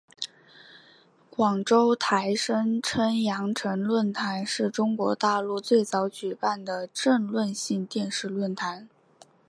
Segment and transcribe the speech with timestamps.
[1.29, 8.89] 广州台声称羊城论坛是中国大陆最早举办的政论性电视论坛。